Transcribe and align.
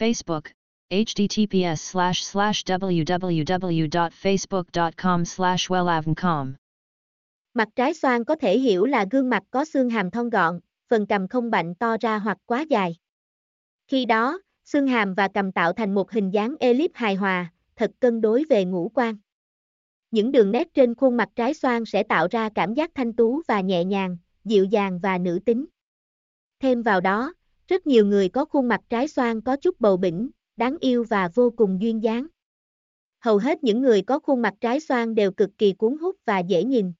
Facebook, 0.00 0.44
https 0.90 1.76
slash 1.76 2.22
slash 2.22 2.64
www.facebook.com 2.64 5.24
slash 5.24 5.70
wellavncom. 5.70 6.52
Mặt 7.54 7.68
trái 7.76 7.94
xoan 7.94 8.24
có 8.24 8.36
thể 8.36 8.58
hiểu 8.58 8.84
là 8.84 9.06
gương 9.10 9.30
mặt 9.30 9.42
có 9.50 9.64
xương 9.64 9.90
hàm 9.90 10.10
thon 10.10 10.30
gọn, 10.30 10.60
phần 10.88 11.06
cằm 11.06 11.28
không 11.28 11.50
bạnh 11.50 11.74
to 11.74 11.96
ra 12.00 12.18
hoặc 12.18 12.38
quá 12.46 12.64
dài. 12.70 12.96
Khi 13.88 14.04
đó, 14.04 14.40
xương 14.64 14.86
hàm 14.86 15.14
và 15.14 15.28
cằm 15.28 15.52
tạo 15.52 15.72
thành 15.72 15.94
một 15.94 16.10
hình 16.10 16.30
dáng 16.30 16.54
elip 16.60 16.90
hài 16.94 17.14
hòa, 17.14 17.52
thật 17.76 17.90
cân 18.00 18.20
đối 18.20 18.44
về 18.50 18.64
ngũ 18.64 18.90
quan. 18.94 19.16
Những 20.10 20.32
đường 20.32 20.50
nét 20.50 20.74
trên 20.74 20.94
khuôn 20.94 21.16
mặt 21.16 21.28
trái 21.36 21.54
xoan 21.54 21.84
sẽ 21.84 22.02
tạo 22.02 22.28
ra 22.30 22.48
cảm 22.54 22.74
giác 22.74 22.90
thanh 22.94 23.12
tú 23.12 23.42
và 23.48 23.60
nhẹ 23.60 23.84
nhàng, 23.84 24.16
dịu 24.44 24.64
dàng 24.64 24.98
và 24.98 25.18
nữ 25.18 25.38
tính. 25.44 25.66
Thêm 26.60 26.82
vào 26.82 27.00
đó, 27.00 27.32
rất 27.70 27.86
nhiều 27.86 28.06
người 28.06 28.28
có 28.28 28.44
khuôn 28.44 28.68
mặt 28.68 28.80
trái 28.88 29.08
xoan 29.08 29.40
có 29.40 29.56
chút 29.56 29.80
bầu 29.80 29.96
bỉnh, 29.96 30.30
đáng 30.56 30.76
yêu 30.80 31.04
và 31.10 31.28
vô 31.34 31.52
cùng 31.56 31.80
duyên 31.80 32.02
dáng. 32.02 32.26
Hầu 33.20 33.38
hết 33.38 33.64
những 33.64 33.80
người 33.80 34.02
có 34.02 34.18
khuôn 34.18 34.42
mặt 34.42 34.54
trái 34.60 34.80
xoan 34.80 35.14
đều 35.14 35.32
cực 35.32 35.58
kỳ 35.58 35.72
cuốn 35.72 35.96
hút 35.98 36.16
và 36.26 36.38
dễ 36.38 36.64
nhìn. 36.64 36.92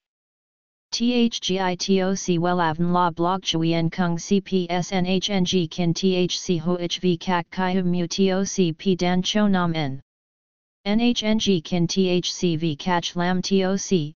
THGITOC 0.93 2.41
WELAVN 2.41 2.93
La 2.93 3.11
Blog 3.11 3.41
Chuyen 3.43 3.91
Kung 3.91 4.17
CPSNHNG 4.17 5.67
Kin 5.71 5.93
THC 5.95 6.61
HOHV 6.65 7.07
CAC 7.21 7.47
CHI 7.51 7.75
Hum 7.75 7.93
Mu 7.93 8.07
TOC 8.07 8.75
P 8.79 9.01
Dan 9.01 9.21
Cho 9.25 9.49
Nam 9.49 9.73
N 9.73 10.01
NHNG 10.85 11.61
Kin 11.65 11.87
THC 11.87 12.61
V 12.61 12.65
CACH 12.79 13.17
Lam 13.17 13.43
TOC 13.43 14.20